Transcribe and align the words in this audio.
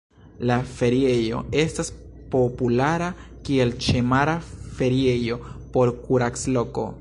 La 0.51 0.55
feriejo 0.77 1.41
estas 1.63 1.91
populara 2.35 3.11
kiel 3.51 3.75
ĉemara 3.89 4.35
feriejo 4.81 5.39
por 5.77 5.95
kuracloko. 6.09 6.89